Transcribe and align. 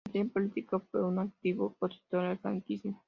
En 0.05 0.11
materia 0.13 0.33
política, 0.33 0.79
fue 0.89 1.05
un 1.07 1.19
activo 1.19 1.65
opositor 1.79 2.25
al 2.25 2.39
franquismo. 2.39 2.99